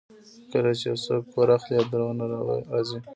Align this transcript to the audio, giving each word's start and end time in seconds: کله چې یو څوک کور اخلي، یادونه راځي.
کله 0.51 0.71
چې 0.79 0.85
یو 0.89 0.97
څوک 1.05 1.23
کور 1.33 1.47
اخلي، 1.55 1.73
یادونه 1.77 2.25
راځي. 2.71 2.97